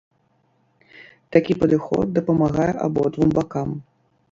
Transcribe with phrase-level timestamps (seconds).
[1.37, 3.79] Такі падыход дапамагае абодвум бакам.